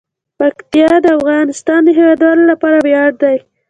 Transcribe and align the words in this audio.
پکتیا 0.39 0.89
د 1.01 1.07
افغانستان 1.19 1.79
د 1.83 1.89
هیوادوالو 1.97 2.43
لپاره 2.51 2.77
ویاړ 2.85 3.09
دی. 3.21 3.37